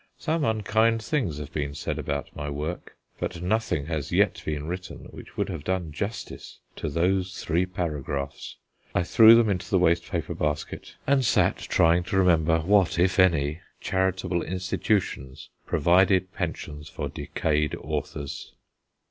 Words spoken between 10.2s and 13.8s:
basket, and sat trying to remember what, if any,